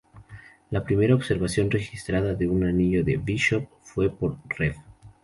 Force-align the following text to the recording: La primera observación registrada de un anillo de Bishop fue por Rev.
La 0.71 0.83
primera 0.83 1.13
observación 1.13 1.69
registrada 1.69 2.33
de 2.33 2.47
un 2.47 2.63
anillo 2.63 3.03
de 3.03 3.17
Bishop 3.17 3.67
fue 3.81 4.09
por 4.09 4.37
Rev. 4.49 4.75